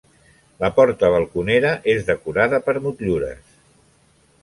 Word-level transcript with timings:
La 0.63 0.69
porta 0.77 1.11
balconera 1.17 1.75
és 1.95 2.09
decorada 2.09 2.63
per 2.71 2.79
motllures. 2.89 3.57